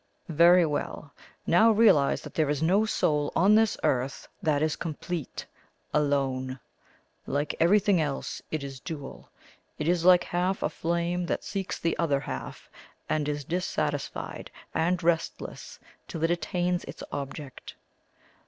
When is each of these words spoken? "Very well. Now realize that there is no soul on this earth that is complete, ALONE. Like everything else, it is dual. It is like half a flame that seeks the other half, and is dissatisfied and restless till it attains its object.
"Very 0.29 0.65
well. 0.65 1.13
Now 1.45 1.69
realize 1.69 2.23
that 2.23 2.33
there 2.33 2.49
is 2.49 2.63
no 2.63 2.87
soul 2.87 3.31
on 3.35 3.53
this 3.53 3.77
earth 3.83 4.27
that 4.41 4.63
is 4.63 4.75
complete, 4.75 5.45
ALONE. 5.93 6.59
Like 7.27 7.53
everything 7.59 8.01
else, 8.01 8.41
it 8.49 8.63
is 8.63 8.79
dual. 8.79 9.29
It 9.77 9.87
is 9.87 10.03
like 10.03 10.23
half 10.23 10.63
a 10.63 10.69
flame 10.69 11.27
that 11.27 11.43
seeks 11.43 11.77
the 11.77 11.95
other 11.99 12.21
half, 12.21 12.67
and 13.09 13.29
is 13.29 13.43
dissatisfied 13.43 14.49
and 14.73 15.03
restless 15.03 15.77
till 16.07 16.23
it 16.23 16.31
attains 16.31 16.83
its 16.85 17.03
object. 17.11 17.75